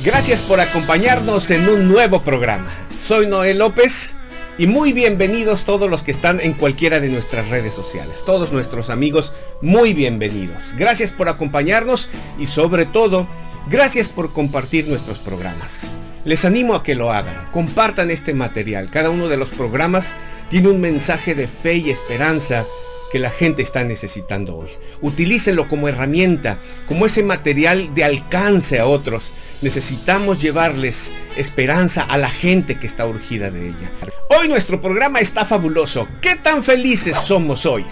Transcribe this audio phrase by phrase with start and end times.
[0.00, 2.72] Gracias por acompañarnos en un nuevo programa.
[2.96, 4.16] Soy Noel López
[4.58, 8.24] y muy bienvenidos todos los que están en cualquiera de nuestras redes sociales.
[8.26, 10.74] Todos nuestros amigos, muy bienvenidos.
[10.76, 13.28] Gracias por acompañarnos y sobre todo,
[13.68, 15.86] gracias por compartir nuestros programas.
[16.24, 18.90] Les animo a que lo hagan, compartan este material.
[18.90, 20.16] Cada uno de los programas
[20.48, 22.64] tiene un mensaje de fe y esperanza
[23.12, 24.70] que la gente está necesitando hoy.
[25.02, 26.58] Utilícenlo como herramienta,
[26.88, 29.34] como ese material de alcance a otros.
[29.60, 33.92] Necesitamos llevarles esperanza a la gente que está urgida de ella.
[34.30, 36.08] Hoy nuestro programa está fabuloso.
[36.22, 37.84] ¿Qué tan felices somos hoy?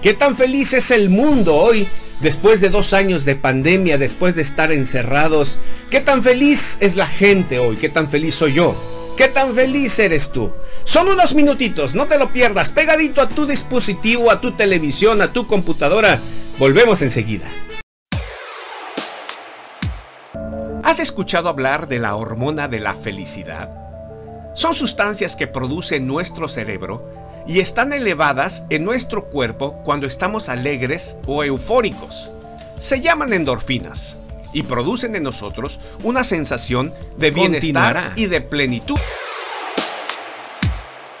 [0.00, 1.86] ¿Qué tan feliz es el mundo hoy
[2.20, 5.58] después de dos años de pandemia, después de estar encerrados?
[5.90, 7.76] ¿Qué tan feliz es la gente hoy?
[7.76, 8.93] ¿Qué tan feliz soy yo?
[9.16, 10.50] ¿Qué tan feliz eres tú?
[10.82, 15.32] Son unos minutitos, no te lo pierdas, pegadito a tu dispositivo, a tu televisión, a
[15.32, 16.18] tu computadora.
[16.58, 17.46] Volvemos enseguida.
[20.82, 23.70] ¿Has escuchado hablar de la hormona de la felicidad?
[24.52, 27.08] Son sustancias que produce nuestro cerebro
[27.46, 32.32] y están elevadas en nuestro cuerpo cuando estamos alegres o eufóricos.
[32.78, 34.16] Se llaman endorfinas
[34.54, 38.98] y producen en nosotros una sensación de bienestar y de plenitud.